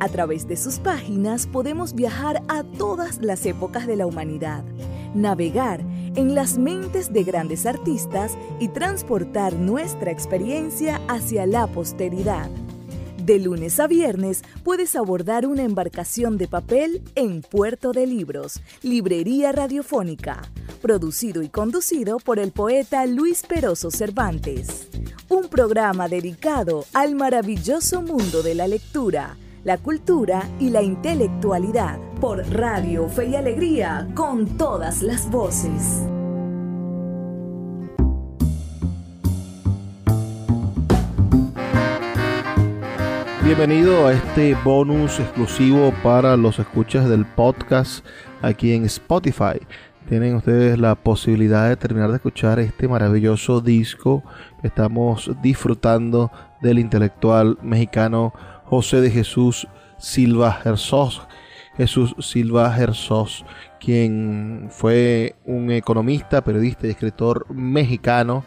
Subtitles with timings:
[0.00, 4.64] A través de sus páginas podemos viajar a todas las épocas de la humanidad,
[5.14, 5.82] navegar
[6.14, 12.48] en las mentes de grandes artistas y transportar nuestra experiencia hacia la posteridad.
[13.26, 19.52] De lunes a viernes puedes abordar una embarcación de papel en Puerto de Libros, Librería
[19.52, 20.40] Radiofónica,
[20.80, 24.88] producido y conducido por el poeta Luis Peroso Cervantes.
[25.28, 32.38] Un programa dedicado al maravilloso mundo de la lectura, la cultura y la intelectualidad por
[32.50, 36.02] Radio Fe y Alegría con todas las voces.
[43.44, 48.06] Bienvenido a este bonus exclusivo para los escuchas del podcast
[48.40, 49.60] aquí en Spotify.
[50.08, 54.22] Tienen ustedes la posibilidad de terminar de escuchar este maravilloso disco
[54.60, 56.30] que estamos disfrutando
[56.62, 58.32] del intelectual mexicano
[58.70, 59.66] José de Jesús
[59.98, 61.26] Silva Herzog.
[61.76, 63.28] Jesús Silva Herzog,
[63.80, 68.44] quien fue un economista, periodista y escritor mexicano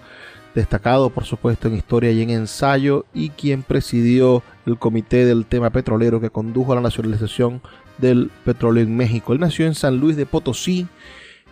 [0.55, 5.71] destacado por supuesto en historia y en ensayo, y quien presidió el comité del tema
[5.71, 7.61] petrolero que condujo a la nacionalización
[7.97, 9.33] del petróleo en México.
[9.33, 10.87] Él nació en San Luis de Potosí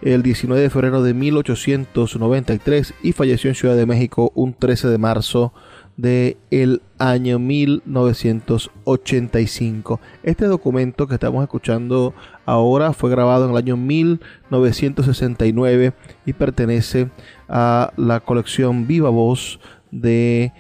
[0.02, 4.98] el 19 de febrero de 1893 y falleció en Ciudad de México un 13 de
[4.98, 5.54] marzo
[5.98, 10.00] del el año 1985.
[10.24, 12.14] Este documento que estamos escuchando
[12.46, 15.94] ahora fue grabado en el año 1969
[16.26, 17.10] y pertenece
[17.50, 19.60] a la colección Viva Voz
[19.92, 20.54] de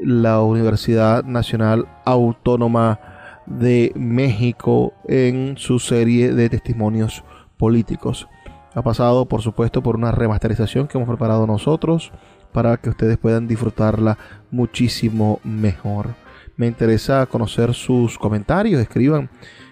[0.00, 3.00] la Universidad Nacional Autónoma
[3.46, 7.22] de México en su serie de testimonios
[7.56, 8.28] políticos.
[8.74, 12.12] Ha pasado, por supuesto, por una remasterización que hemos preparado nosotros
[12.52, 14.18] para que ustedes puedan disfrutarla
[14.50, 16.14] muchísimo mejor.
[16.56, 19.30] Me interesa conocer sus comentarios, escriban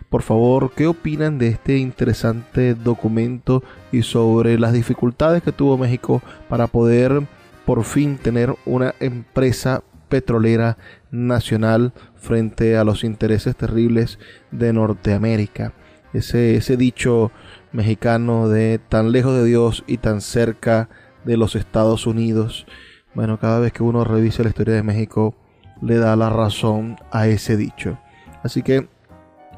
[0.09, 3.63] por favor qué opinan de este interesante documento
[3.93, 7.27] y sobre las dificultades que tuvo México para poder
[7.67, 10.79] por fin tener una empresa petrolera
[11.11, 14.19] nacional frente a los intereses terribles
[14.51, 15.75] de Norteamérica.
[16.15, 17.31] Ese, ese dicho
[17.73, 22.67] mexicano de tan lejos de Dios y tan cerca de los Estados Unidos.
[23.15, 25.35] Bueno, cada vez que uno revisa la historia de México,
[25.81, 27.99] le da la razón a ese dicho.
[28.43, 28.89] Así que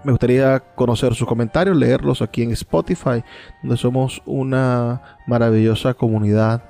[0.05, 3.23] me gustaría conocer sus comentarios, leerlos aquí en Spotify,
[3.63, 6.65] donde somos una maravillosa comunidad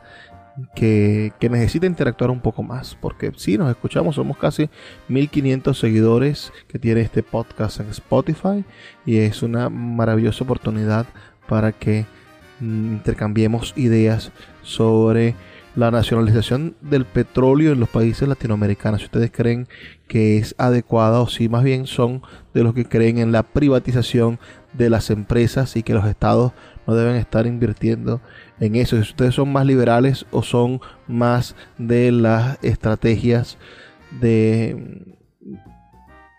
[0.75, 2.97] que, necesita interactuar un poco más.
[3.01, 4.69] Porque si nos escuchamos, somos casi
[5.09, 8.65] 1500 seguidores que tiene este podcast en Spotify
[9.07, 11.07] y es una maravillosa oportunidad
[11.47, 12.07] para que
[12.61, 15.35] Mm, intercambiemos ideas sobre
[15.77, 19.01] la nacionalización del petróleo en los países latinoamericanos.
[19.01, 19.69] Si ustedes creen
[20.09, 22.23] que es adecuada o si más bien son
[22.53, 24.39] de los que creen en la privatización
[24.73, 26.53] de las empresas y que los estados
[26.87, 28.21] no deben estar invirtiendo
[28.59, 28.97] en eso.
[28.97, 33.59] Si ustedes son más liberales o son más de las estrategias
[34.21, 35.17] de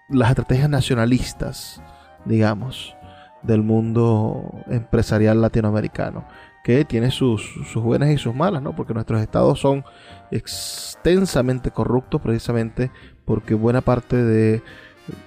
[0.10, 1.82] las estrategias nacionalistas,
[2.26, 2.96] digamos
[3.44, 6.26] del mundo empresarial latinoamericano,
[6.64, 7.42] que tiene sus,
[7.72, 8.76] sus buenas y sus malas, ¿no?
[8.76, 9.84] Porque nuestros estados son
[10.32, 12.92] extensamente corruptos precisamente
[13.26, 14.62] porque buena parte de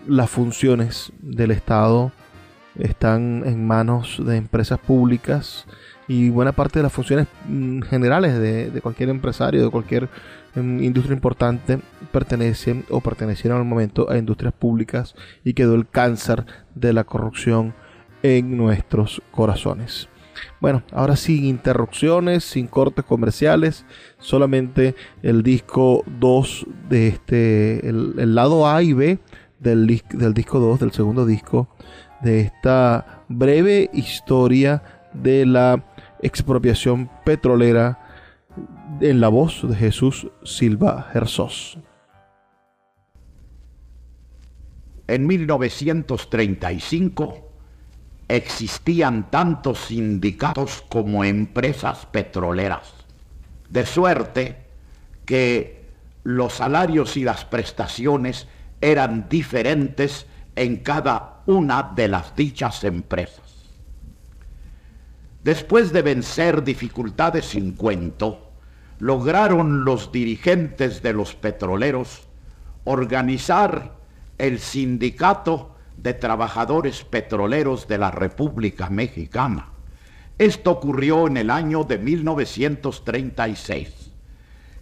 [0.07, 2.13] las funciones del Estado
[2.79, 5.67] están en manos de empresas públicas
[6.07, 10.09] y buena parte de las funciones mm, generales de, de cualquier empresario, de cualquier
[10.55, 11.79] mm, industria importante,
[12.13, 15.15] pertenecen o pertenecieron al momento a industrias públicas
[15.45, 16.45] y quedó el cáncer
[16.75, 17.75] de la corrupción
[18.23, 20.09] en nuestros corazones.
[20.61, 23.85] Bueno, ahora sin interrupciones, sin cortes comerciales,
[24.19, 29.19] solamente el disco 2 de este, el, lado A y B
[29.61, 31.69] del, del disco 2, del segundo disco,
[32.23, 34.83] de esta breve historia
[35.13, 35.85] de la
[36.23, 38.01] expropiación petrolera
[39.01, 41.51] en la voz de Jesús Silva Herzog.
[45.07, 47.44] En 1935,
[48.29, 52.93] existían tantos sindicatos como empresas petroleras,
[53.69, 54.57] de suerte
[55.25, 55.85] que
[56.23, 58.47] los salarios y las prestaciones
[58.81, 60.27] eran diferentes
[60.57, 63.43] en cada una de las dichas empresas.
[65.43, 68.51] Después de vencer dificultades sin cuento,
[68.99, 72.23] lograron los dirigentes de los petroleros
[72.85, 73.97] organizar
[74.39, 75.74] el Sindicato
[76.05, 79.69] de Trabajadores Petroleros de la República Mexicana.
[80.37, 84.11] Esto ocurrió en el año de 1936.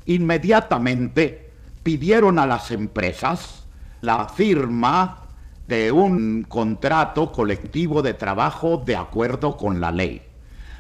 [0.06, 1.52] Inmediatamente
[1.84, 3.68] pidieron a las empresas
[4.00, 5.28] la firma
[5.68, 10.22] de un contrato colectivo de trabajo de acuerdo con la ley.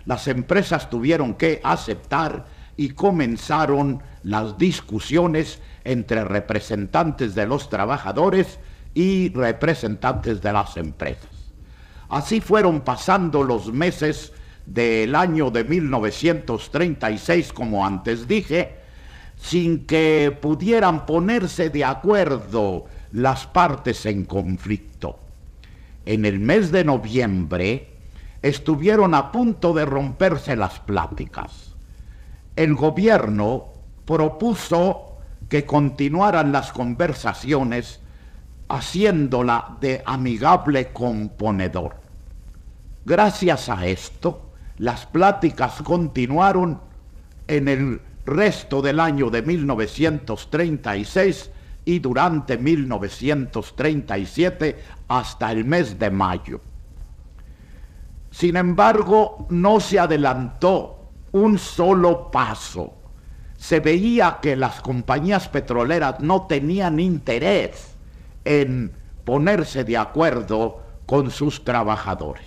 [0.06, 2.46] Las empresas tuvieron que aceptar
[2.76, 8.58] y comenzaron las discusiones entre representantes de los trabajadores
[8.94, 11.30] y representantes de las empresas.
[12.08, 14.32] Así fueron pasando los meses
[14.66, 18.76] del año de 1936, como antes dije,
[19.36, 25.18] sin que pudieran ponerse de acuerdo las partes en conflicto.
[26.04, 27.88] En el mes de noviembre
[28.42, 31.74] estuvieron a punto de romperse las pláticas.
[32.56, 33.68] El gobierno
[34.04, 35.16] propuso
[35.48, 38.01] que continuaran las conversaciones
[38.72, 41.96] haciéndola de amigable componedor.
[43.04, 46.80] Gracias a esto, las pláticas continuaron
[47.46, 51.50] en el resto del año de 1936
[51.84, 56.62] y durante 1937 hasta el mes de mayo.
[58.30, 62.94] Sin embargo, no se adelantó un solo paso.
[63.58, 67.91] Se veía que las compañías petroleras no tenían interés
[68.44, 68.92] en
[69.24, 72.46] ponerse de acuerdo con sus trabajadores.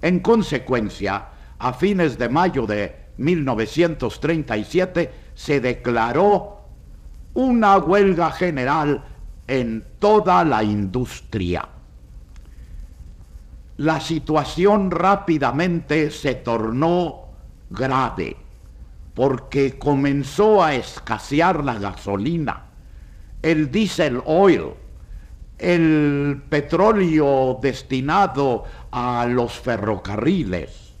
[0.00, 6.62] En consecuencia, a fines de mayo de 1937 se declaró
[7.34, 9.04] una huelga general
[9.46, 11.68] en toda la industria.
[13.76, 17.26] La situación rápidamente se tornó
[17.70, 18.36] grave
[19.14, 22.64] porque comenzó a escasear la gasolina,
[23.42, 24.74] el diésel oil,
[25.58, 30.94] el petróleo destinado a los ferrocarriles.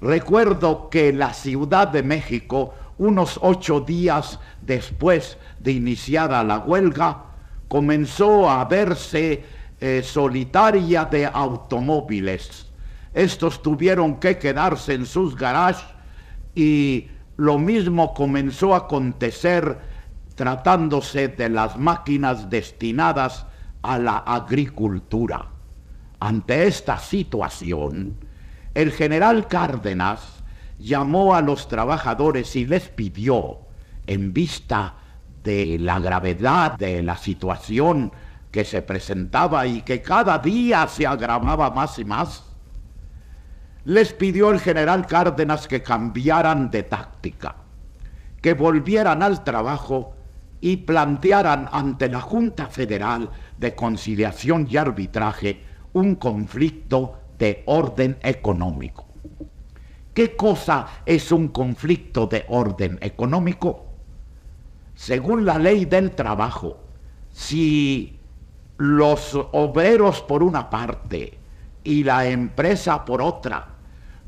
[0.00, 7.24] Recuerdo que la Ciudad de México, unos ocho días después de iniciada la huelga,
[7.68, 9.44] comenzó a verse
[9.80, 12.66] eh, solitaria de automóviles.
[13.14, 15.84] Estos tuvieron que quedarse en sus garajes
[16.54, 19.78] y lo mismo comenzó a acontecer
[20.36, 23.46] tratándose de las máquinas destinadas
[23.82, 25.46] a la agricultura.
[26.20, 28.16] Ante esta situación,
[28.74, 30.44] el general Cárdenas
[30.78, 33.60] llamó a los trabajadores y les pidió,
[34.06, 34.94] en vista
[35.42, 38.12] de la gravedad de la situación
[38.50, 42.44] que se presentaba y que cada día se agravaba más y más,
[43.84, 47.56] les pidió el general Cárdenas que cambiaran de táctica,
[48.42, 50.15] que volvieran al trabajo
[50.60, 55.60] y plantearan ante la Junta Federal de Conciliación y Arbitraje
[55.92, 59.06] un conflicto de orden económico.
[60.14, 63.84] ¿Qué cosa es un conflicto de orden económico?
[64.94, 66.78] Según la ley del trabajo,
[67.30, 68.18] si
[68.78, 71.38] los obreros por una parte
[71.84, 73.68] y la empresa por otra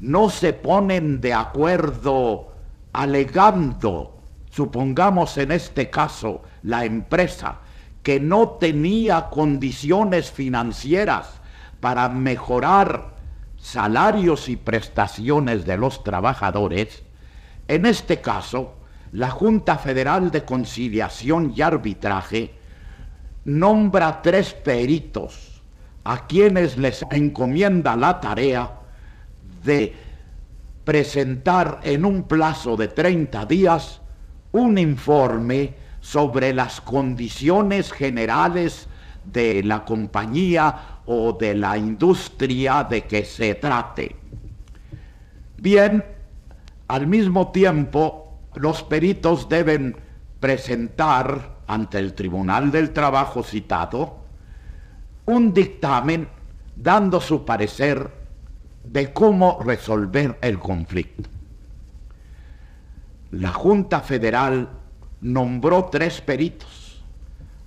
[0.00, 2.52] no se ponen de acuerdo
[2.92, 4.17] alegando,
[4.58, 7.60] supongamos en este caso, la empresa
[8.02, 11.40] que no tenía condiciones financieras
[11.78, 13.14] para mejorar
[13.56, 17.04] salarios y prestaciones de los trabajadores,
[17.68, 18.74] en este caso,
[19.12, 22.52] la Junta Federal de Conciliación y Arbitraje
[23.44, 25.62] nombra tres peritos
[26.02, 28.72] a quienes les encomienda la tarea
[29.62, 29.94] de
[30.82, 34.00] presentar en un plazo de 30 días
[34.58, 38.88] un informe sobre las condiciones generales
[39.24, 44.16] de la compañía o de la industria de que se trate.
[45.56, 46.04] Bien,
[46.88, 49.96] al mismo tiempo, los peritos deben
[50.40, 54.18] presentar ante el Tribunal del Trabajo citado
[55.26, 56.28] un dictamen
[56.74, 58.10] dando su parecer
[58.84, 61.37] de cómo resolver el conflicto.
[63.30, 64.70] La Junta Federal
[65.20, 67.04] nombró tres peritos.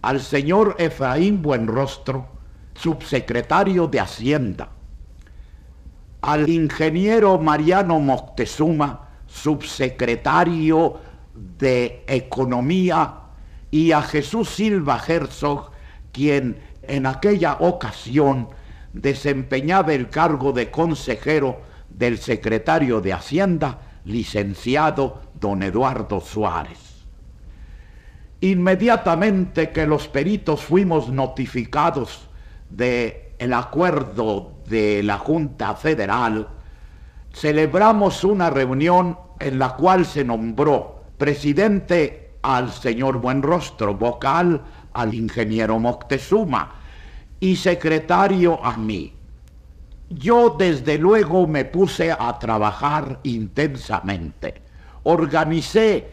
[0.02, 2.28] Al señor Efraín Buenrostro,
[2.74, 4.70] subsecretario de Hacienda.
[6.22, 11.00] Al ingeniero Mariano Moctezuma, subsecretario
[11.36, 13.18] de Economía,
[13.70, 15.72] y a Jesús Silva Herzog,
[16.12, 18.50] quien en aquella ocasión
[18.94, 27.04] desempeñaba el cargo de consejero del secretario de Hacienda, licenciado don Eduardo Suárez.
[28.40, 32.30] Inmediatamente que los peritos fuimos notificados
[32.70, 36.48] de el acuerdo de la Junta Federal,
[37.34, 44.62] celebramos una reunión en la cual se nombró presidente al señor Buenrostro, vocal
[44.94, 46.76] al ingeniero Moctezuma
[47.40, 49.14] y secretario a mí.
[50.10, 54.71] Yo desde luego me puse a trabajar intensamente.
[55.04, 56.08] Organicé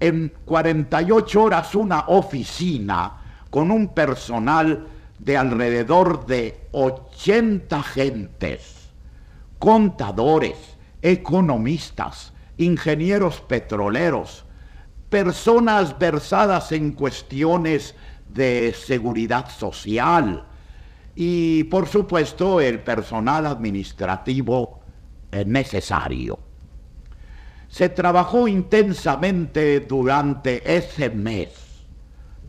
[0.00, 3.20] en 48 horas una oficina
[3.50, 4.86] con un personal
[5.18, 8.90] de alrededor de 80 gentes,
[9.58, 10.56] contadores,
[11.00, 14.44] economistas, ingenieros petroleros,
[15.08, 17.94] personas versadas en cuestiones
[18.28, 20.44] de seguridad social
[21.14, 24.80] y por supuesto el personal administrativo
[25.46, 26.43] necesario.
[27.74, 31.48] Se trabajó intensamente durante ese mes,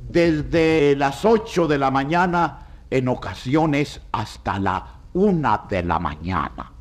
[0.07, 6.71] desde las 8 de la mañana en ocasiones hasta la una de la mañana.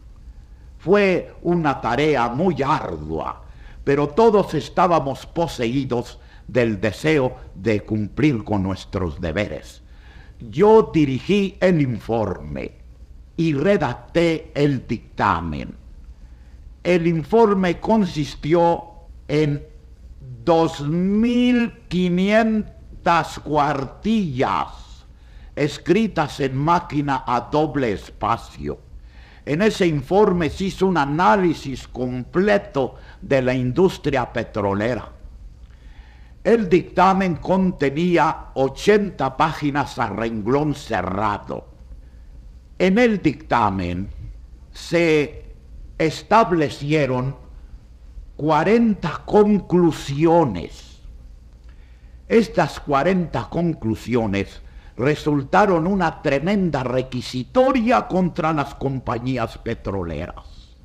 [0.76, 3.44] Fue una tarea muy ardua,
[3.82, 9.80] pero todos estábamos poseídos del deseo de cumplir con nuestros deberes.
[10.38, 12.72] Yo dirigí el informe
[13.38, 15.83] y redacté el dictamen.
[16.84, 18.84] El informe consistió
[19.26, 19.66] en
[20.44, 24.68] 2.500 cuartillas
[25.56, 28.78] escritas en máquina a doble espacio
[29.46, 35.10] en ese informe se hizo un análisis completo de la industria petrolera.
[36.42, 41.66] El dictamen contenía 80 páginas a renglón cerrado.
[42.78, 44.08] En el dictamen
[44.72, 45.43] se
[45.98, 47.36] establecieron
[48.36, 51.00] 40 conclusiones.
[52.28, 54.60] Estas 40 conclusiones
[54.96, 60.76] resultaron una tremenda requisitoria contra las compañías petroleras.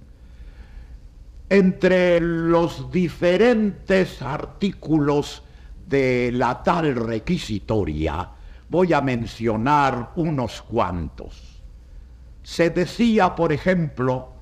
[1.49, 5.43] Entre los diferentes artículos
[5.87, 8.29] de la tal requisitoria,
[8.69, 11.63] voy a mencionar unos cuantos.
[12.43, 14.38] Se decía, por ejemplo,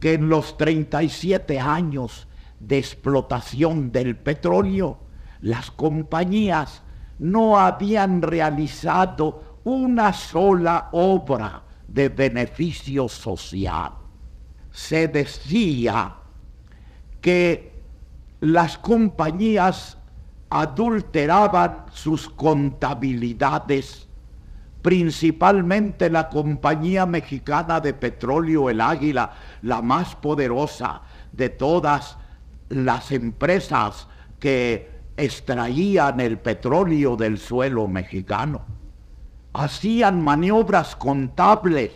[0.00, 2.26] que en los 37 años
[2.58, 4.98] de explotación del petróleo,
[5.40, 6.82] las compañías
[7.18, 13.92] no habían realizado una sola obra de beneficio social.
[14.70, 16.16] Se decía
[17.20, 17.72] que
[18.40, 19.98] las compañías
[20.48, 24.08] adulteraban sus contabilidades,
[24.82, 31.02] principalmente la compañía mexicana de petróleo El Águila, la más poderosa
[31.32, 32.16] de todas
[32.68, 34.06] las empresas
[34.38, 38.62] que extraían el petróleo del suelo mexicano.
[39.52, 41.90] Hacían maniobras contables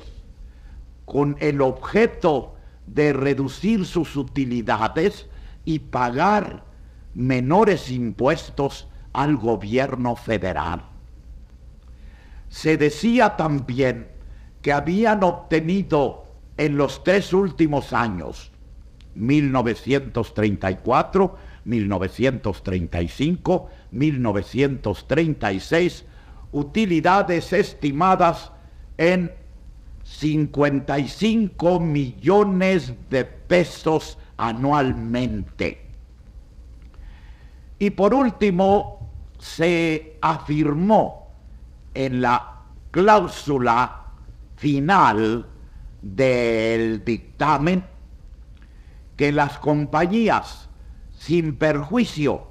[1.04, 2.54] con el objeto
[2.87, 5.26] de reducir sus utilidades
[5.64, 6.64] y pagar
[7.14, 10.83] menores impuestos al gobierno federal.
[12.49, 14.09] Se decía también
[14.61, 16.24] que habían obtenido
[16.57, 18.51] en los tres últimos años,
[19.15, 26.05] 1934, 1935, 1936,
[26.53, 28.53] utilidades estimadas
[28.97, 29.33] en
[30.05, 35.81] 55 millones de pesos anualmente.
[37.79, 41.29] Y por último, se afirmó
[41.93, 44.05] en la cláusula
[44.57, 45.47] final
[46.05, 47.85] del dictamen
[49.17, 50.69] que las compañías
[51.19, 52.47] sin perjuicio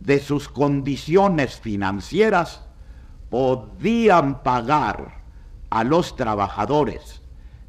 [0.00, 2.62] de sus condiciones financieras,
[3.28, 5.22] podían pagar
[5.68, 7.20] a los trabajadores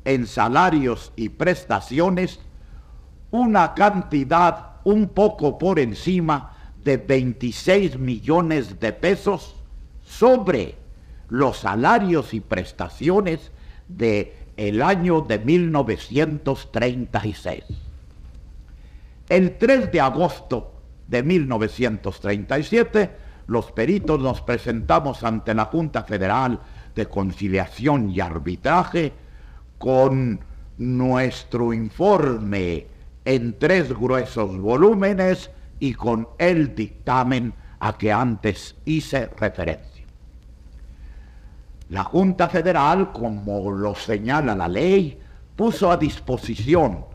[0.06, 2.40] en salarios y prestaciones
[3.32, 9.56] una cantidad un poco por encima de 26 millones de pesos
[10.06, 10.78] sobre
[11.28, 13.52] los salarios y prestaciones
[13.90, 17.64] de el año de 1936.
[19.30, 20.74] El 3 de agosto
[21.08, 23.10] de 1937,
[23.48, 26.60] los peritos nos presentamos ante la Junta Federal
[26.94, 29.14] de Conciliación y Arbitraje
[29.78, 30.42] con
[30.78, 32.88] nuestro informe
[33.24, 39.89] en tres gruesos volúmenes y con el dictamen a que antes hice referencia.
[41.90, 45.20] La Junta Federal, como lo señala la ley,
[45.56, 47.06] puso a disposición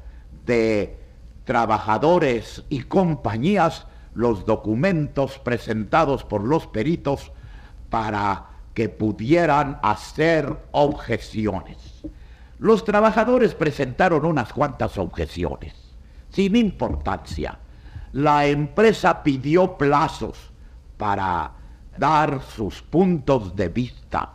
[0.45, 0.99] de
[1.45, 7.31] trabajadores y compañías los documentos presentados por los peritos
[7.89, 12.03] para que pudieran hacer objeciones.
[12.59, 15.75] Los trabajadores presentaron unas cuantas objeciones,
[16.31, 17.59] sin importancia.
[18.13, 20.51] La empresa pidió plazos
[20.97, 21.53] para
[21.97, 24.35] dar sus puntos de vista.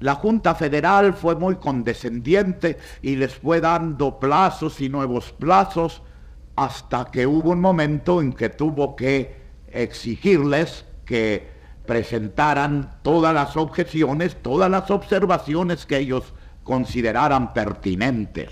[0.00, 6.02] La Junta Federal fue muy condescendiente y les fue dando plazos y nuevos plazos
[6.54, 9.36] hasta que hubo un momento en que tuvo que
[9.68, 11.48] exigirles que
[11.86, 18.50] presentaran todas las objeciones, todas las observaciones que ellos consideraran pertinentes.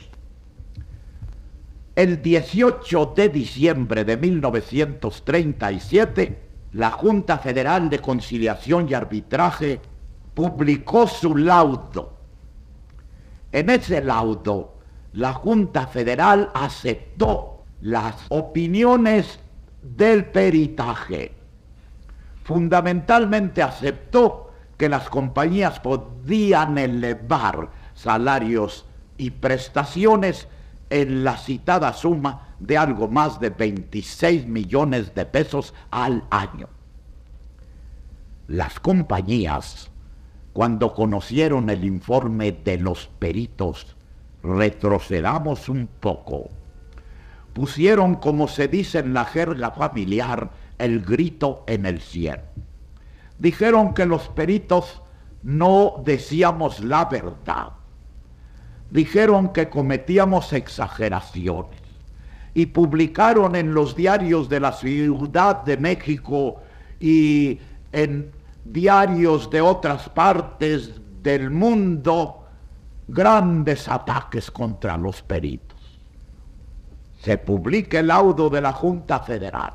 [1.95, 6.38] El 18 de diciembre de 1937,
[6.73, 9.81] la Junta Federal de Conciliación y Arbitraje
[10.37, 12.12] publicó su laudo.
[13.50, 14.75] En ese laudo,
[15.14, 19.40] la Junta Federal aceptó las opiniones
[19.81, 21.33] del peritaje.
[22.45, 28.85] Fundamentalmente aceptó que las compañías podían elevar salarios
[29.16, 30.49] y prestaciones
[30.90, 36.69] en la citada suma de algo más de 26 millones de pesos al año.
[38.49, 39.90] Las compañías,
[40.57, 43.95] cuando conocieron el informe de los peritos,
[44.43, 46.49] retrocedamos un poco.
[47.53, 50.49] Pusieron, como se dice en la jerga familiar,
[50.79, 52.41] el grito en el cielo.
[53.39, 55.03] Dijeron que los peritos
[55.43, 57.73] no decíamos la verdad.
[58.91, 61.83] Dijeron que cometíamos exageraciones
[62.55, 66.63] y publicaron en los diarios de la Ciudad de México
[66.99, 67.59] y
[67.93, 68.31] en
[68.73, 72.44] diarios de otras partes del mundo
[73.09, 75.79] grandes ataques contra los peritos.
[77.20, 79.72] Se publica el laudo de la Junta Federal.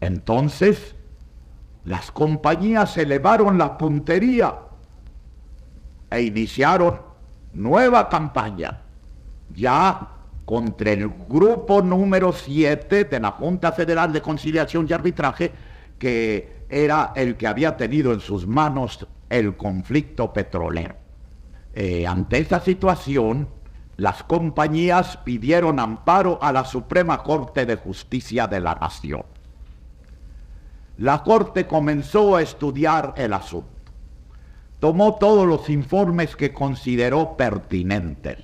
[0.00, 0.94] Entonces,
[1.84, 4.54] las compañías elevaron la puntería
[6.10, 7.00] e iniciaron
[7.54, 8.80] nueva campaña,
[9.54, 10.08] ya
[10.44, 15.52] contra el grupo número 7 de la Junta Federal de Conciliación y Arbitraje,
[16.02, 20.96] que era el que había tenido en sus manos el conflicto petrolero.
[21.74, 23.46] Eh, ante esta situación,
[23.98, 29.22] las compañías pidieron amparo a la Suprema Corte de Justicia de la Nación.
[30.98, 33.68] La Corte comenzó a estudiar el asunto.
[34.80, 38.38] Tomó todos los informes que consideró pertinentes.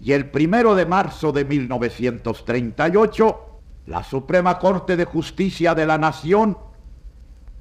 [0.00, 3.47] Y el primero de marzo de 1938,
[3.88, 6.58] la Suprema Corte de Justicia de la Nación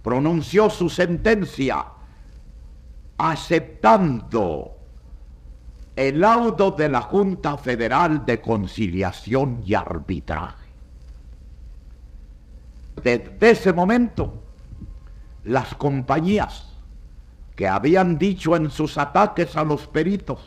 [0.01, 1.85] pronunció su sentencia
[3.17, 4.75] aceptando
[5.95, 10.67] el laudo de la Junta Federal de Conciliación y Arbitraje.
[13.01, 14.43] Desde ese momento,
[15.45, 16.73] las compañías
[17.55, 20.41] que habían dicho en sus ataques a los peritos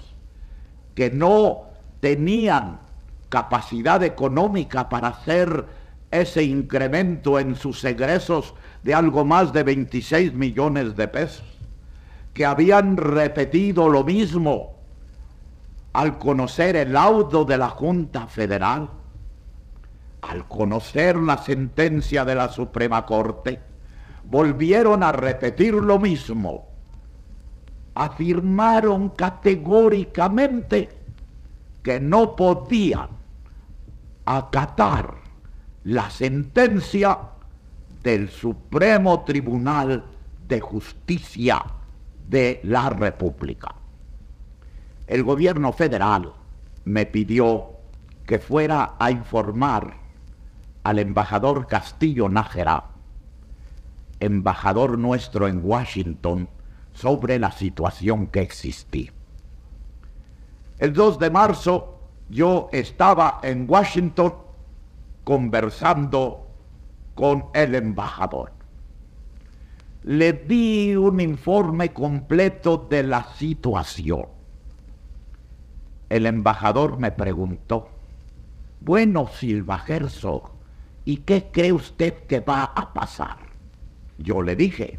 [0.94, 1.62] que no
[2.00, 2.89] tenían
[3.30, 5.64] capacidad económica para hacer
[6.10, 11.46] ese incremento en sus egresos de algo más de 26 millones de pesos,
[12.34, 14.74] que habían repetido lo mismo
[15.92, 18.90] al conocer el laudo de la Junta Federal,
[20.22, 23.60] al conocer la sentencia de la Suprema Corte,
[24.24, 26.66] volvieron a repetir lo mismo.
[27.94, 30.88] Afirmaron categóricamente
[31.82, 33.19] que no podían
[34.36, 35.16] acatar
[35.84, 37.18] la sentencia
[38.02, 40.04] del Supremo Tribunal
[40.46, 41.64] de Justicia
[42.28, 43.74] de la República.
[45.06, 46.32] El gobierno federal
[46.84, 47.70] me pidió
[48.26, 49.94] que fuera a informar
[50.84, 52.84] al embajador Castillo Nájera,
[54.20, 56.48] embajador nuestro en Washington,
[56.92, 59.12] sobre la situación que existía.
[60.78, 61.99] El 2 de marzo
[62.30, 64.34] yo estaba en Washington
[65.24, 66.46] conversando
[67.14, 68.52] con el embajador.
[70.04, 74.26] Le di un informe completo de la situación.
[76.08, 77.88] El embajador me preguntó,
[78.80, 80.50] bueno, Silva Herzog,
[81.04, 83.36] ¿y qué cree usted que va a pasar?
[84.18, 84.98] Yo le dije,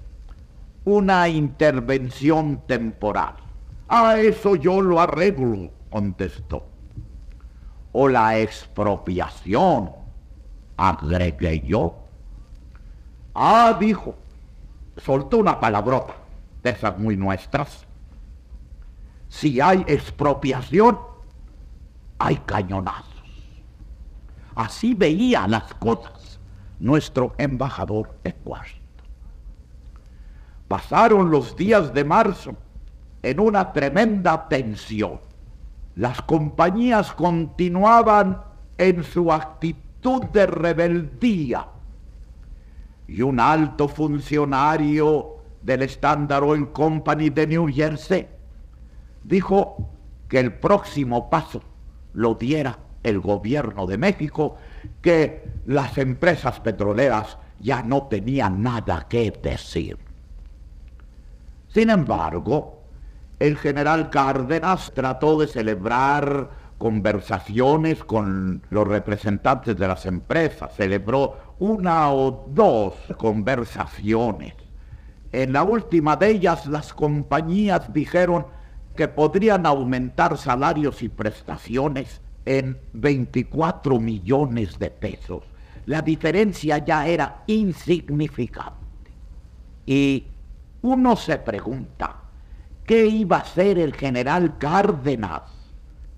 [0.84, 3.36] una intervención temporal.
[3.88, 6.71] A eso yo lo arreglo, contestó.
[7.92, 9.92] O la expropiación.
[10.78, 11.96] agregué yo.
[13.34, 14.16] Ah, dijo,
[14.98, 16.14] soltó una palabrota
[16.64, 17.86] de esas muy nuestras.
[19.30, 20.98] Si hay expropiación,
[22.20, 23.06] hay cañonazos.
[24.56, 26.40] Así veía las cosas
[26.80, 28.82] nuestro embajador Eduardo.
[30.68, 32.56] Pasaron los días de marzo
[33.22, 35.20] en una tremenda tensión.
[36.02, 38.42] Las compañías continuaban
[38.76, 41.68] en su actitud de rebeldía
[43.08, 48.28] y un alto funcionario del Standard Oil Company de New Jersey
[49.24, 49.92] dijo
[50.28, 51.62] que el próximo paso
[52.14, 54.58] lo diera el gobierno de México,
[55.04, 60.00] que las empresas petroleras ya no tenían nada que decir.
[61.68, 62.81] Sin embargo,
[63.42, 72.14] el general Cárdenas trató de celebrar conversaciones con los representantes de las empresas, celebró una
[72.14, 74.54] o dos conversaciones.
[75.32, 78.46] En la última de ellas las compañías dijeron
[78.96, 85.42] que podrían aumentar salarios y prestaciones en 24 millones de pesos.
[85.88, 88.76] La diferencia ya era insignificante.
[89.88, 90.28] Y
[90.84, 92.21] uno se pregunta,
[92.86, 95.44] ¿qué iba a hacer el general Cárdenas?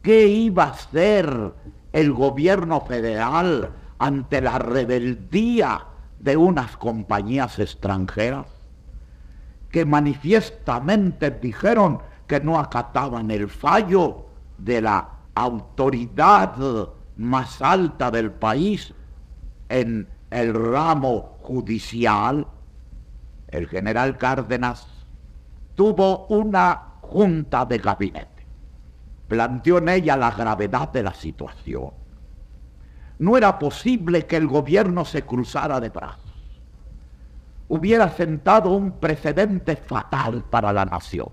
[0.01, 1.53] ¿Qué iba a hacer
[1.91, 5.85] el gobierno federal ante la rebeldía
[6.19, 8.47] de unas compañías extranjeras
[9.69, 14.25] que manifiestamente dijeron que no acataban el fallo
[14.57, 16.55] de la autoridad
[17.17, 18.93] más alta del país
[19.69, 22.47] en el ramo judicial,
[23.47, 24.87] el general Cárdenas
[25.75, 28.45] tuvo una junta de gabinete.
[29.27, 31.91] Planteó en ella la gravedad de la situación.
[33.19, 36.19] No era posible que el gobierno se cruzara de brazos.
[37.69, 41.29] Hubiera sentado un precedente fatal para la nación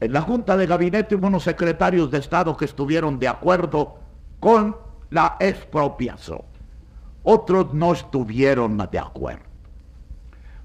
[0.00, 3.98] en la Junta de Gabinete hubo unos secretarios de Estado que estuvieron de acuerdo
[4.38, 4.76] con
[5.10, 6.42] la expropiación.
[7.24, 9.42] Otros no estuvieron de acuerdo.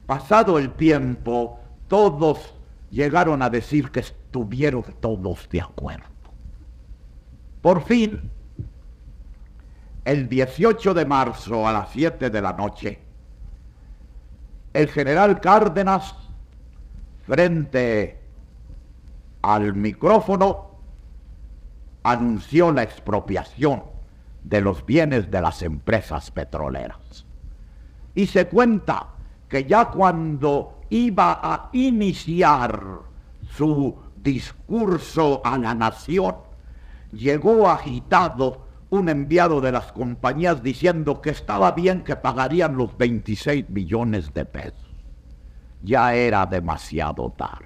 [0.05, 2.53] Pasado el tiempo, todos
[2.89, 6.05] llegaron a decir que estuvieron todos de acuerdo.
[7.61, 8.29] Por fin,
[10.05, 12.99] el 18 de marzo a las 7 de la noche,
[14.73, 16.15] el general Cárdenas,
[17.25, 18.19] frente
[19.41, 20.71] al micrófono
[22.03, 23.83] anunció la expropiación
[24.43, 27.25] de los bienes de las empresas petroleras.
[28.13, 29.07] Y se cuenta
[29.47, 32.99] que ya cuando iba a iniciar
[33.49, 36.35] su discurso a la nación,
[37.11, 43.71] llegó agitado un enviado de las compañías diciendo que estaba bien que pagarían los 26
[43.71, 44.93] millones de pesos.
[45.81, 47.65] Ya era demasiado tarde.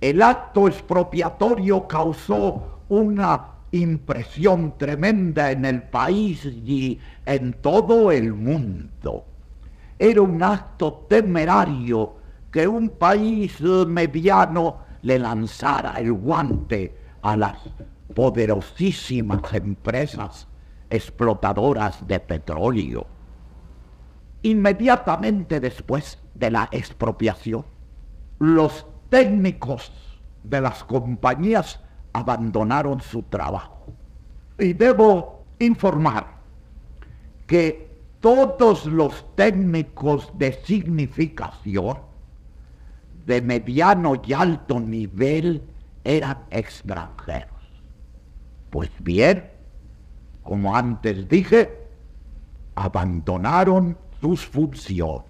[0.00, 9.26] El acto expropiatorio causó una impresión tremenda en el país y en todo el mundo.
[9.98, 12.16] Era un acto temerario
[12.50, 17.58] que un país mediano le lanzara el guante a las
[18.14, 20.46] poderosísimas empresas
[20.88, 23.06] explotadoras de petróleo.
[24.42, 27.64] Inmediatamente después de la expropiación,
[28.38, 29.92] los técnicos
[30.44, 31.80] de las compañías
[32.12, 33.86] abandonaron su trabajo.
[34.58, 36.38] Y debo informar
[37.46, 37.87] que
[38.20, 41.98] todos los técnicos de significación
[43.26, 45.62] de mediano y alto nivel
[46.04, 47.50] eran extranjeros.
[48.70, 49.50] Pues bien,
[50.42, 51.86] como antes dije,
[52.74, 55.28] abandonaron sus funciones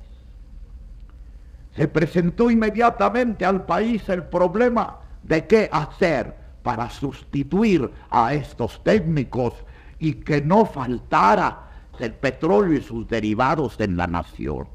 [1.79, 9.55] se presentó inmediatamente al país el problema de qué hacer para sustituir a estos técnicos
[10.01, 11.68] y que no faltara
[12.01, 14.69] el petróleo y sus derivados en la nación.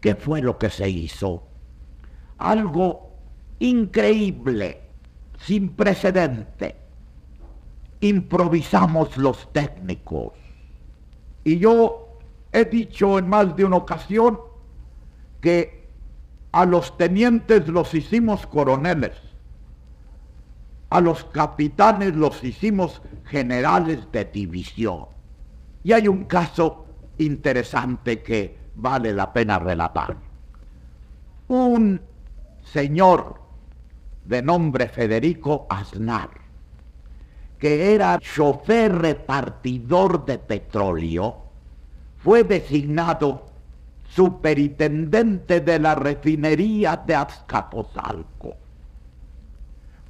[0.00, 1.42] ¿Qué fue lo que se hizo?
[2.38, 3.10] Algo
[3.58, 4.82] increíble,
[5.38, 6.76] sin precedente.
[8.00, 10.32] Improvisamos los técnicos.
[11.44, 12.18] Y yo
[12.52, 14.38] he dicho en más de una ocasión
[15.40, 15.88] que
[16.52, 19.12] a los tenientes los hicimos coroneles,
[20.90, 25.15] a los capitanes los hicimos generales de división.
[25.86, 26.84] Y hay un caso
[27.16, 30.16] interesante que vale la pena relatar.
[31.46, 32.00] Un
[32.64, 33.40] señor
[34.24, 36.30] de nombre Federico Aznar,
[37.60, 41.44] que era chofer repartidor de petróleo,
[42.16, 43.46] fue designado
[44.08, 48.56] superintendente de la refinería de Azcapotzalco,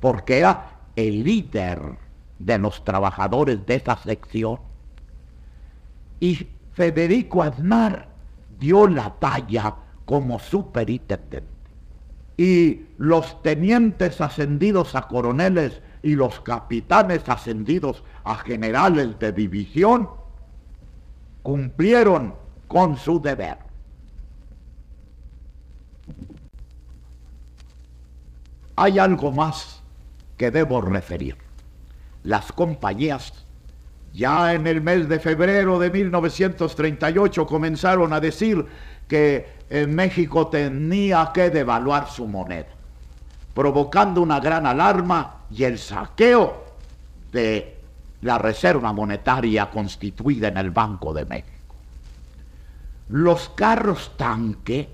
[0.00, 1.98] porque era el líder
[2.38, 4.74] de los trabajadores de esa sección.
[6.20, 8.08] Y Federico Aznar
[8.58, 9.74] dio la talla
[10.04, 11.42] como superintendente.
[12.36, 20.08] Y los tenientes ascendidos a coroneles y los capitanes ascendidos a generales de división
[21.42, 22.34] cumplieron
[22.68, 23.58] con su deber.
[28.76, 29.82] Hay algo más
[30.36, 31.38] que debo referir.
[32.22, 33.45] Las compañías
[34.16, 38.64] ya en el mes de febrero de 1938 comenzaron a decir
[39.06, 39.46] que
[39.88, 42.68] México tenía que devaluar su moneda,
[43.52, 46.64] provocando una gran alarma y el saqueo
[47.30, 47.76] de
[48.22, 51.74] la reserva monetaria constituida en el Banco de México.
[53.10, 54.88] Los carros tanque,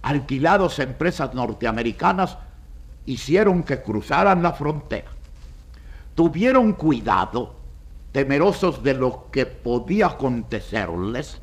[0.00, 2.38] alquilados a empresas norteamericanas,
[3.04, 5.10] hicieron que cruzaran la frontera.
[6.14, 7.56] Tuvieron cuidado,
[8.12, 11.40] temerosos de lo que podía acontecerles,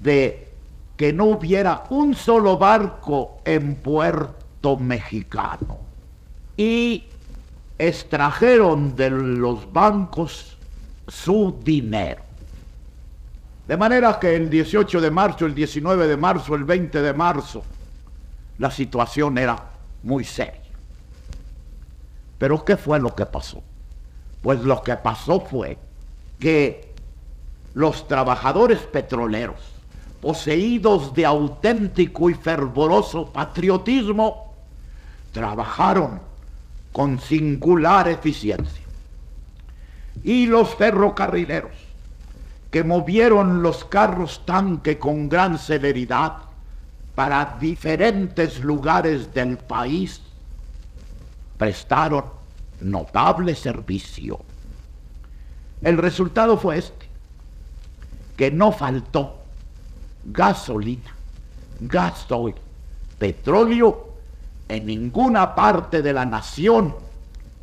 [0.00, 0.52] de
[0.96, 5.78] que no hubiera un solo barco en puerto mexicano.
[6.56, 7.04] Y
[7.78, 10.56] extrajeron de los bancos
[11.08, 12.22] su dinero.
[13.68, 17.62] De manera que el 18 de marzo, el 19 de marzo, el 20 de marzo,
[18.58, 19.56] la situación era
[20.02, 20.60] muy seria.
[22.38, 23.62] Pero ¿qué fue lo que pasó?
[24.42, 25.78] Pues lo que pasó fue
[26.38, 26.94] que
[27.74, 29.60] los trabajadores petroleros,
[30.20, 34.54] poseídos de auténtico y fervoroso patriotismo,
[35.32, 36.20] trabajaron
[36.92, 38.82] con singular eficiencia.
[40.24, 41.72] Y los ferrocarrileros,
[42.70, 46.38] que movieron los carros tanque con gran celeridad
[47.14, 50.22] para diferentes lugares del país,
[51.58, 52.24] prestaron
[52.80, 54.40] notable servicio.
[55.82, 57.06] El resultado fue este,
[58.36, 59.38] que no faltó
[60.24, 61.14] gasolina,
[61.80, 62.54] gasoil,
[63.18, 64.08] petróleo
[64.68, 66.94] en ninguna parte de la nación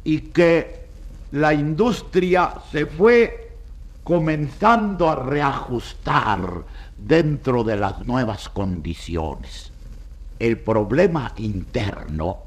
[0.04, 0.84] y que
[1.32, 3.52] la industria se fue
[4.04, 6.64] comenzando a reajustar
[6.98, 9.72] dentro de las nuevas condiciones.
[10.40, 12.38] El problema interno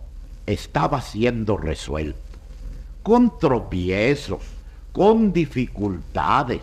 [0.46, 2.18] estaba siendo resuelto,
[3.02, 4.40] con tropiezos,
[4.96, 6.62] con dificultades,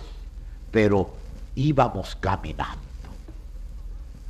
[0.72, 1.08] pero
[1.54, 2.82] íbamos caminando.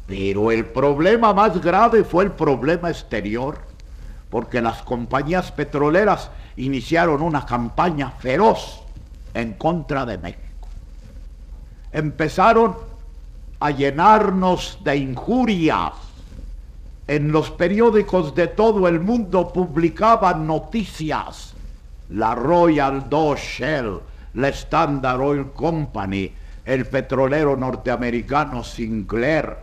[0.05, 3.57] Pero el problema más grave fue el problema exterior,
[4.29, 8.81] porque las compañías petroleras iniciaron una campaña feroz
[9.33, 10.67] en contra de México.
[11.93, 12.75] Empezaron
[13.61, 15.93] a llenarnos de injurias
[17.07, 21.52] en los periódicos de todo el mundo publicaban noticias.
[22.09, 23.99] La Royal Dutch Shell,
[24.35, 26.31] la Standard Oil Company,
[26.65, 29.57] el petrolero norteamericano Sinclair,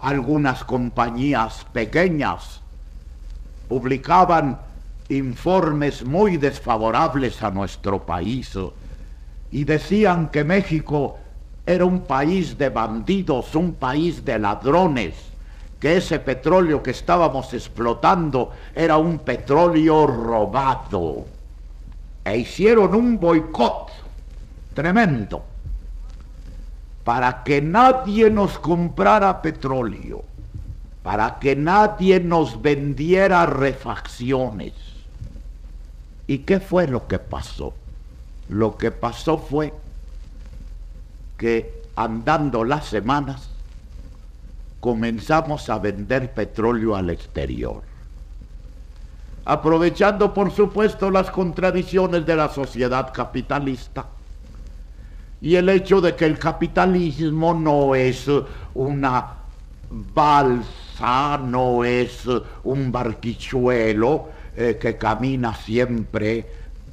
[0.00, 2.60] algunas compañías pequeñas
[3.68, 4.58] publicaban
[5.08, 8.56] informes muy desfavorables a nuestro país
[9.50, 11.18] y decían que México
[11.66, 15.14] era un país de bandidos, un país de ladrones
[15.80, 21.37] que ese petróleo que estábamos explotando era un petróleo robado.
[22.28, 23.88] E hicieron un boicot
[24.74, 25.42] tremendo
[27.02, 30.24] para que nadie nos comprara petróleo,
[31.02, 34.74] para que nadie nos vendiera refacciones.
[36.26, 37.72] ¿Y qué fue lo que pasó?
[38.50, 39.72] Lo que pasó fue
[41.38, 43.48] que andando las semanas,
[44.80, 47.87] comenzamos a vender petróleo al exterior.
[49.50, 54.04] Aprovechando, por supuesto, las contradicciones de la sociedad capitalista
[55.40, 58.30] y el hecho de que el capitalismo no es
[58.74, 59.26] una
[59.90, 62.28] balsa, no es
[62.64, 66.44] un barquichuelo eh, que camina siempre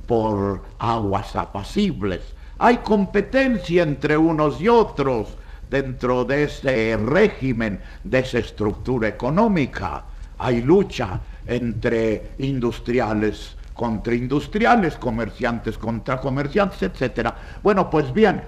[0.07, 2.21] por aguas apacibles.
[2.59, 5.27] Hay competencia entre unos y otros
[5.69, 10.05] dentro de ese régimen, de esa estructura económica.
[10.37, 17.29] Hay lucha entre industriales contra industriales, comerciantes contra comerciantes, etc.
[17.61, 18.41] Bueno, pues bien,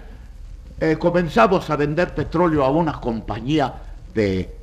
[0.79, 3.73] eh, comenzamos a vender petróleo a una compañía
[4.13, 4.55] de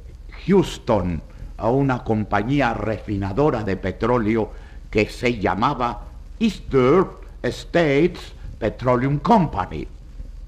[0.46, 1.20] Houston,
[1.58, 4.50] a una compañía refinadora de petróleo
[4.90, 6.02] que se llamaba
[6.40, 7.08] Eastern
[7.42, 9.86] States Petroleum Company.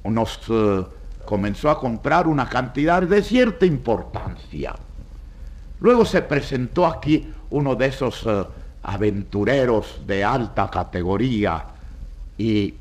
[0.05, 0.85] Nos eh,
[1.27, 4.75] comenzó a comprar una cantidad de cierta importancia.
[5.81, 8.45] Luego se presentó aquí uno de esos eh,
[8.83, 11.65] aventureros de alta categoría
[12.39, 12.75] y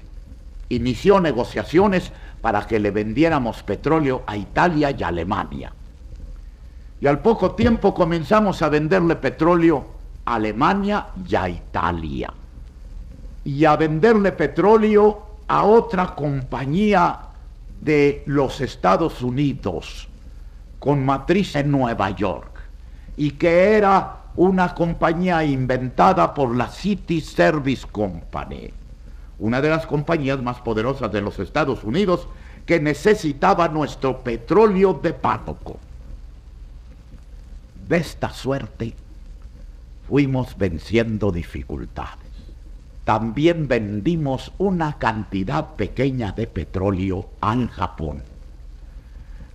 [0.70, 5.74] inició negociaciones para que le vendiéramos petróleo a Italia y Alemania.
[7.02, 9.86] Y al poco tiempo comenzamos a venderle petróleo
[10.26, 12.32] a Alemania y a Italia.
[13.44, 17.20] Y a venderle petróleo a otra compañía
[17.82, 20.08] de los Estados Unidos
[20.80, 22.55] con matriz en Nueva York
[23.18, 28.72] y que era una compañía inventada por la City Service Company,
[29.40, 32.28] una de las compañías más poderosas de los Estados Unidos
[32.66, 35.78] que necesitaba nuestro petróleo de párroco.
[37.88, 38.94] De esta suerte
[40.08, 42.26] fuimos venciendo dificultades.
[43.04, 48.24] También vendimos una cantidad pequeña de petróleo al Japón.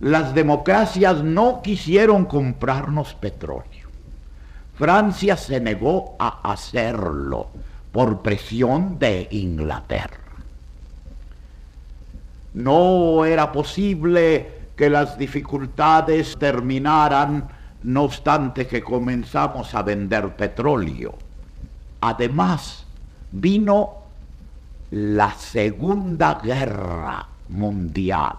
[0.01, 3.87] Las democracias no quisieron comprarnos petróleo.
[4.75, 7.49] Francia se negó a hacerlo
[7.91, 10.17] por presión de Inglaterra.
[12.55, 17.47] No era posible que las dificultades terminaran
[17.83, 21.13] no obstante que comenzamos a vender petróleo.
[22.01, 22.85] Además,
[23.31, 23.97] vino
[24.89, 28.33] la Segunda Guerra Mundial,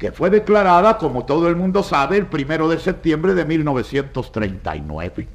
[0.00, 5.28] que fue declarada, como todo el mundo sabe, el primero de septiembre de 1939.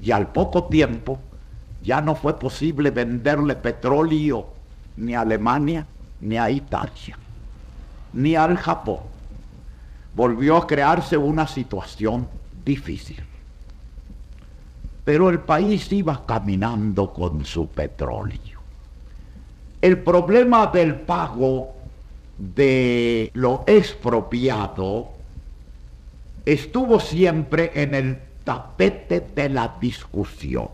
[0.00, 1.18] Y al poco tiempo
[1.82, 4.46] ya no fue posible venderle petróleo
[4.96, 5.86] ni a Alemania,
[6.22, 7.18] ni a Italia,
[8.14, 9.00] ni al Japón.
[10.14, 12.26] Volvió a crearse una situación
[12.64, 13.22] difícil.
[15.04, 18.60] Pero el país iba caminando con su petróleo.
[19.82, 21.77] El problema del pago
[22.38, 25.08] de lo expropiado
[26.46, 30.68] estuvo siempre en el tapete de la discusión.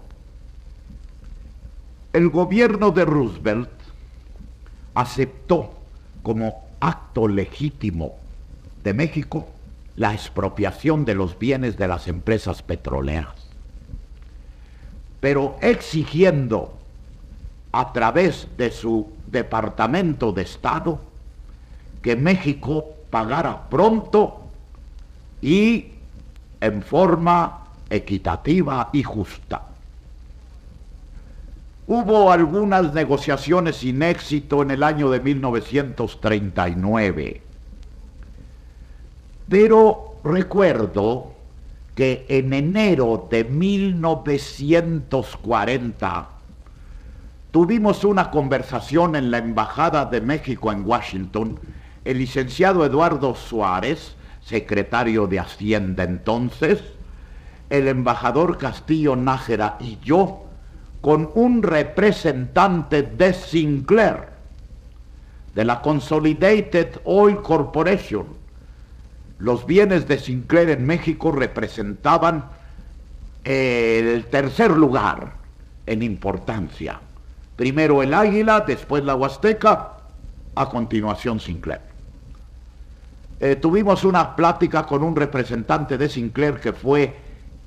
[2.12, 3.70] El gobierno de Roosevelt
[4.94, 5.74] aceptó
[6.22, 8.14] como acto legítimo
[8.84, 9.48] de México
[9.96, 13.34] la expropiación de los bienes de las empresas petroleras,
[15.20, 16.76] pero exigiendo
[17.72, 21.00] a través de su Departamento de Estado
[22.04, 24.42] que México pagara pronto
[25.40, 25.86] y
[26.60, 29.62] en forma equitativa y justa.
[31.86, 37.40] Hubo algunas negociaciones sin éxito en el año de 1939,
[39.48, 41.32] pero recuerdo
[41.94, 46.28] que en enero de 1940
[47.50, 51.58] tuvimos una conversación en la Embajada de México en Washington,
[52.04, 56.82] el licenciado Eduardo Suárez, secretario de Hacienda entonces,
[57.70, 60.44] el embajador Castillo Nájera y yo,
[61.00, 64.28] con un representante de Sinclair,
[65.54, 68.26] de la Consolidated Oil Corporation.
[69.38, 72.44] Los bienes de Sinclair en México representaban
[73.44, 75.34] el tercer lugar
[75.86, 77.00] en importancia.
[77.56, 79.92] Primero el Águila, después la Huasteca,
[80.54, 81.93] a continuación Sinclair.
[83.40, 87.16] Eh, tuvimos una plática con un representante de Sinclair que fue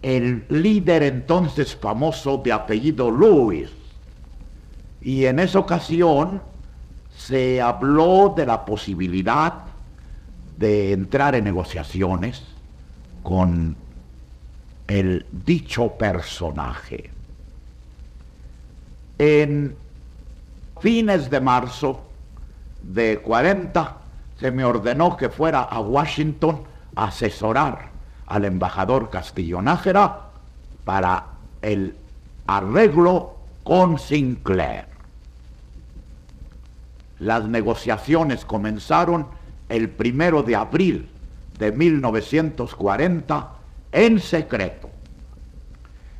[0.01, 3.69] el líder entonces famoso de apellido Lewis.
[5.01, 6.41] Y en esa ocasión
[7.15, 9.53] se habló de la posibilidad
[10.57, 12.43] de entrar en negociaciones
[13.23, 13.75] con
[14.87, 17.09] el dicho personaje.
[19.19, 19.75] En
[20.79, 22.01] fines de marzo
[22.83, 23.97] de 40
[24.39, 26.63] se me ordenó que fuera a Washington
[26.95, 27.89] a asesorar
[28.27, 30.29] al embajador Castillo Nájera
[30.83, 31.25] para
[31.61, 31.95] el
[32.45, 34.85] arreglo con Sinclair.
[37.19, 39.27] Las negociaciones comenzaron
[39.69, 41.09] el primero de abril
[41.57, 43.49] de 1940
[43.91, 44.89] en secreto.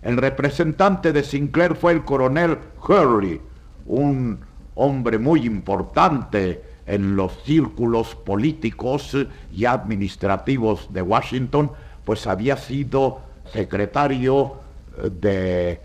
[0.01, 3.41] El representante de Sinclair fue el coronel Hurley,
[3.85, 4.39] un
[4.75, 9.15] hombre muy importante en los círculos políticos
[9.53, 11.71] y administrativos de Washington,
[12.05, 13.19] pues había sido
[13.51, 14.55] secretario
[14.97, 15.81] eh, de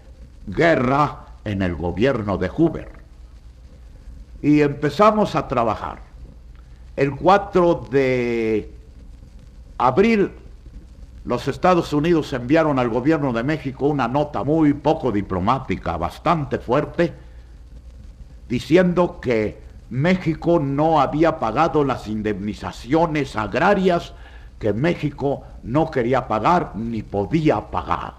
[0.47, 2.89] guerra en el gobierno de Hoover.
[4.41, 6.01] Y empezamos a trabajar.
[6.97, 8.71] El 4 de
[9.79, 10.31] abril
[11.25, 17.13] los Estados Unidos enviaron al gobierno de México una nota muy poco diplomática, bastante fuerte,
[18.49, 19.63] diciendo que
[19.93, 24.15] México no había pagado las indemnizaciones agrarias
[24.59, 28.15] que México no quería pagar ni podía pagar.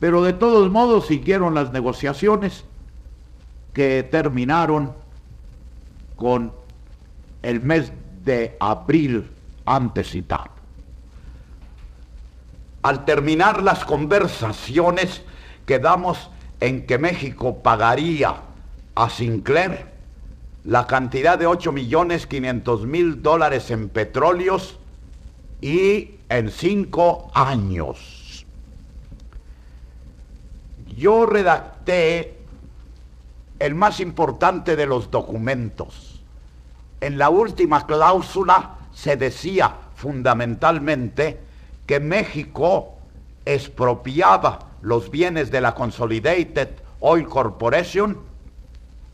[0.00, 2.64] Pero de todos modos siguieron las negociaciones
[3.74, 4.94] que terminaron
[6.16, 6.50] con
[7.42, 7.92] el mes
[8.24, 9.30] de abril
[9.66, 10.48] antecitado.
[12.80, 15.20] Al terminar las conversaciones,
[15.66, 18.34] quedamos en que México pagaría
[18.94, 19.95] a Sinclair
[20.66, 24.78] la cantidad de 8 millones 500 mil dólares en petróleos
[25.60, 28.44] y en cinco años.
[30.96, 32.36] Yo redacté
[33.60, 36.20] el más importante de los documentos.
[37.00, 41.38] En la última cláusula se decía fundamentalmente
[41.86, 42.94] que México
[43.44, 48.18] expropiaba los bienes de la Consolidated Oil Corporation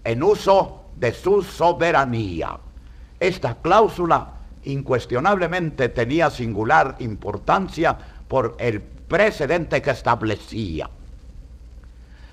[0.04, 2.58] en uso de su soberanía.
[3.18, 4.32] Esta cláusula
[4.64, 7.96] incuestionablemente tenía singular importancia
[8.28, 10.88] por el precedente que establecía.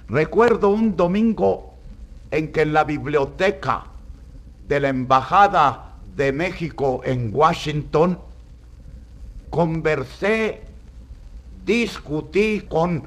[0.08, 1.74] Recuerdo un domingo
[2.32, 3.86] en que en la biblioteca
[4.68, 8.20] de la Embajada de México en Washington
[9.50, 10.62] conversé,
[11.66, 13.04] discutí con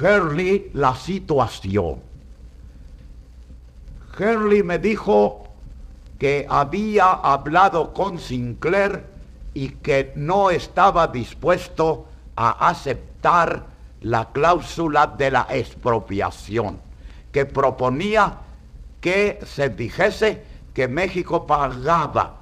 [0.00, 2.05] Hurley la situación.
[4.18, 5.46] Hurley me dijo
[6.18, 9.04] que había hablado con Sinclair
[9.54, 12.06] y que no estaba dispuesto
[12.36, 13.64] a aceptar
[14.02, 16.78] la cláusula de la expropiación,
[17.32, 18.38] que proponía
[19.00, 20.42] que se dijese
[20.74, 22.36] que México pagaba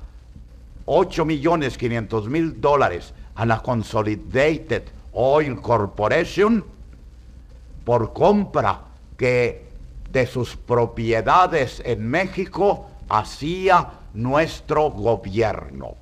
[0.86, 6.64] 8 millones 500 mil dólares a la Consolidated Oil Corporation
[7.84, 8.80] por compra
[9.16, 9.63] que
[10.14, 15.96] de sus propiedades en México hacía nuestro gobierno.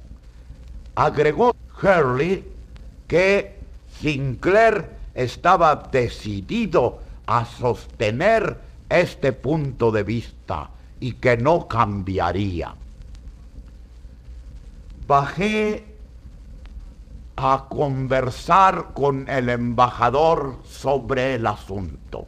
[0.94, 2.44] Agregó Hurley
[3.08, 3.58] que
[4.00, 8.58] Sinclair estaba decidido a sostener
[8.90, 10.68] este punto de vista
[11.00, 12.74] y que no cambiaría.
[15.06, 15.86] Bajé
[17.36, 22.26] a conversar con el embajador sobre el asunto.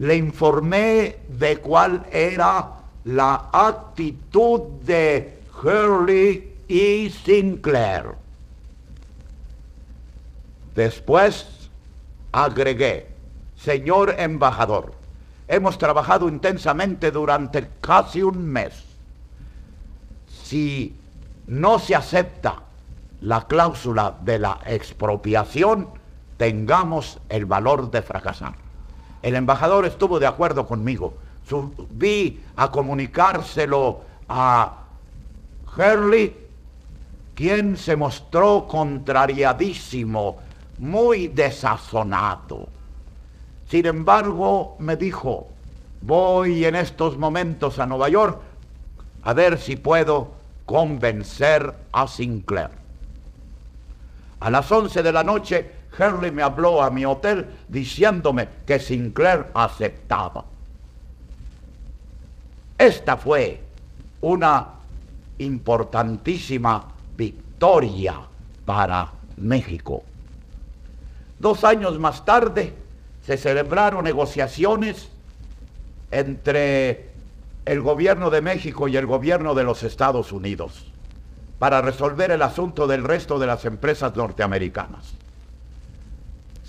[0.00, 2.70] Le informé de cuál era
[3.04, 8.14] la actitud de Hurley y Sinclair.
[10.74, 11.68] Después
[12.32, 13.08] agregué,
[13.56, 14.94] señor embajador,
[15.46, 18.82] hemos trabajado intensamente durante casi un mes.
[20.44, 20.96] Si
[21.46, 22.62] no se acepta
[23.20, 25.88] la cláusula de la expropiación,
[26.38, 28.69] tengamos el valor de fracasar.
[29.22, 31.14] El embajador estuvo de acuerdo conmigo
[31.50, 34.84] subí a comunicárselo a
[35.76, 36.36] Hurley,
[37.34, 40.38] quien se mostró contrariadísimo,
[40.78, 42.68] muy desazonado.
[43.68, 45.48] Sin embargo, me dijo,
[46.02, 48.38] voy en estos momentos a Nueva York
[49.22, 50.32] a ver si puedo
[50.66, 52.70] convencer a Sinclair.
[54.40, 59.46] A las 11 de la noche, Hurley me habló a mi hotel diciéndome que Sinclair
[59.54, 60.44] aceptaba.
[62.78, 63.60] Esta fue
[64.22, 64.68] una
[65.38, 66.84] importantísima
[67.16, 68.14] victoria
[68.64, 70.02] para México.
[71.38, 72.74] Dos años más tarde
[73.26, 75.10] se celebraron negociaciones
[76.10, 77.10] entre
[77.64, 80.86] el gobierno de México y el gobierno de los Estados Unidos
[81.58, 85.19] para resolver el asunto del resto de las empresas norteamericanas.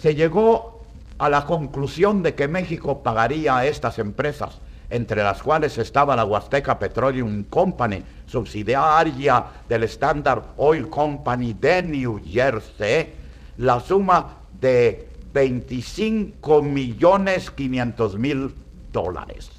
[0.02, 0.82] Se llegó
[1.20, 4.58] a la conclusión de que México pagaría a estas empresas
[4.90, 12.20] entre las cuales estaba la Huasteca Petroleum Company, subsidiaria del Standard Oil Company de New
[12.26, 13.14] Jersey,
[13.58, 18.56] la suma de 25 millones 500 mil
[18.92, 19.52] dólares.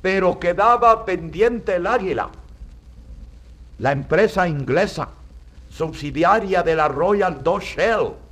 [0.00, 2.28] Pero quedaba pendiente el águila,
[3.80, 5.08] la empresa inglesa,
[5.68, 8.23] subsidiaria de la Royal Dutch Shell,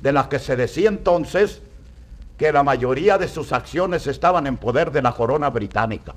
[0.00, 1.60] de la que se decía entonces
[2.36, 6.14] que la mayoría de sus acciones estaban en poder de la corona británica.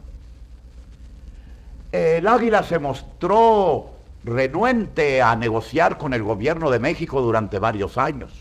[1.92, 3.90] El águila se mostró
[4.24, 8.32] renuente a negociar con el gobierno de México durante varios años.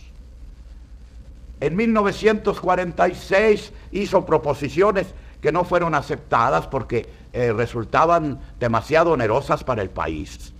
[1.61, 5.09] En 1946 hizo proposiciones
[5.41, 10.53] que no fueron aceptadas porque eh, resultaban demasiado onerosas para el país.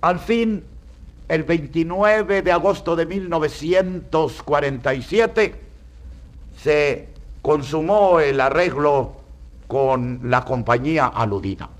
[0.00, 0.64] Al fin,
[1.28, 5.54] el 29 de agosto de 1947
[6.62, 7.08] se
[7.42, 9.16] consumó el arreglo
[9.66, 11.70] con la compañía aludida.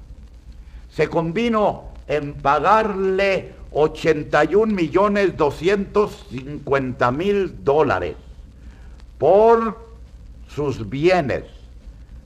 [0.91, 8.17] Se convino en pagarle 81 millones 250 mil dólares
[9.19, 9.89] por
[10.49, 11.43] sus bienes,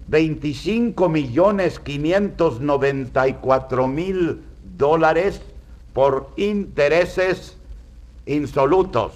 [0.08, 4.42] 25 millones 594 mil
[4.76, 5.40] dólares
[5.93, 7.57] por intereses
[8.26, 9.12] insolutos.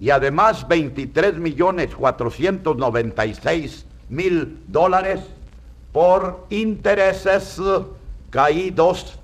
[0.00, 5.20] Y además 23 millones 496 mil dólares
[5.92, 7.60] por intereses
[8.30, 9.20] caídos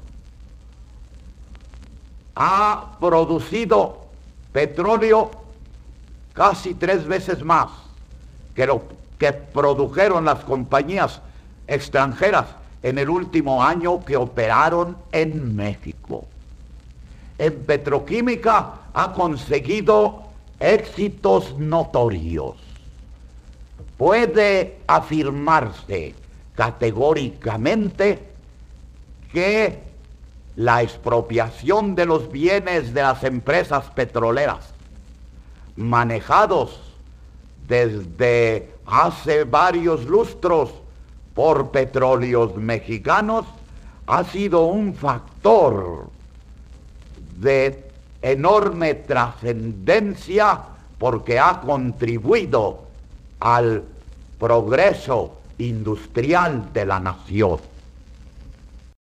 [2.36, 4.08] Ha producido
[4.52, 5.32] petróleo
[6.34, 7.70] casi tres veces más
[8.56, 8.84] que lo
[9.18, 11.22] que produjeron las compañías
[11.66, 12.48] extranjeras
[12.84, 16.28] en el último año que operaron en México.
[17.40, 20.24] En petroquímica ha conseguido
[20.60, 22.58] éxitos notorios.
[23.98, 26.16] Puede afirmarse
[26.54, 28.20] categóricamente
[29.32, 29.80] que
[30.58, 34.74] la expropiación de los bienes de las empresas petroleras
[35.78, 36.82] manejados
[37.70, 40.72] desde hace varios lustros
[41.34, 43.46] por petróleos mexicanos
[44.08, 46.09] ha sido un factor
[47.40, 47.90] de
[48.22, 50.60] enorme trascendencia
[50.98, 52.84] porque ha contribuido
[53.40, 53.84] al
[54.38, 57.60] progreso industrial de la nación.